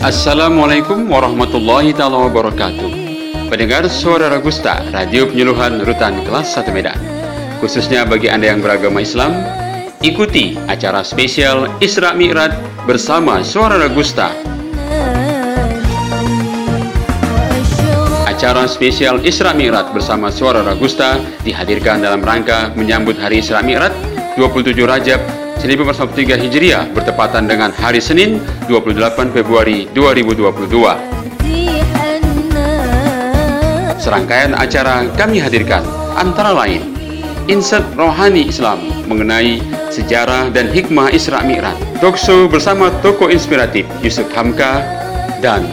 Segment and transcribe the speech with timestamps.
[0.00, 2.88] Assalamualaikum warahmatullahi taala wabarakatuh.
[3.52, 6.96] Pendengar Suara Ragusta, radio penyuluhan Rutan Kelas 1 Medan.
[7.60, 9.44] Khususnya bagi Anda yang beragama Islam,
[10.00, 12.48] ikuti acara spesial Isra Mi'raj
[12.88, 14.32] bersama Suara Ragusta.
[18.24, 23.92] Acara spesial Isra Mi'raj bersama Suara Ragusta dihadirkan dalam rangka menyambut Hari Isra Mi'raj
[24.40, 30.72] 27 Rajab 1443 Hijriah bertepatan dengan hari Senin 28 Februari 2022.
[34.00, 35.84] Serangkaian acara kami hadirkan
[36.16, 36.96] antara lain
[37.44, 39.60] Insert Rohani Islam mengenai
[39.92, 44.80] sejarah dan hikmah Isra Mi'raj, talkshow bersama tokoh inspiratif Yusuf Hamka
[45.44, 45.68] dan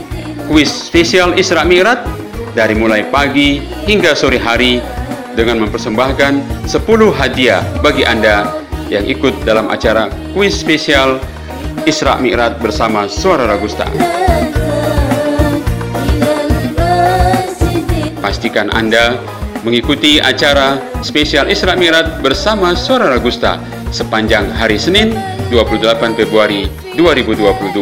[0.52, 2.04] kuis spesial Isra Mi'raj
[2.52, 4.84] dari mulai pagi hingga sore hari
[5.40, 6.76] dengan mempersembahkan 10
[7.16, 11.20] hadiah bagi Anda yang ikut dalam acara kuis spesial
[11.84, 13.88] Isra Mi'raj bersama Suara Ragusta.
[18.20, 19.16] Pastikan Anda
[19.64, 23.60] mengikuti acara spesial Isra Mi'raj bersama Suara Ragusta
[23.92, 25.16] sepanjang hari Senin
[25.52, 27.76] 28 Februari 2022.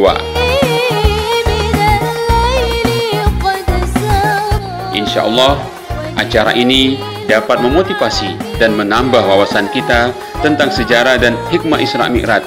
[4.95, 5.57] Insya Allah
[6.17, 10.13] acara ini dapat memotivasi dan menambah wawasan kita
[10.45, 12.45] tentang sejarah dan hikmah Isra Mi'raj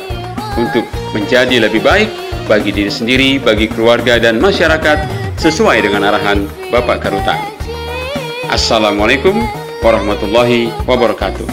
[0.59, 2.11] untuk menjadi lebih baik
[2.49, 4.99] bagi diri sendiri, bagi keluarga dan masyarakat
[5.39, 7.39] sesuai dengan arahan Bapak Karutan.
[8.49, 9.37] Assalamualaikum
[9.85, 11.47] warahmatullahi wabarakatuh.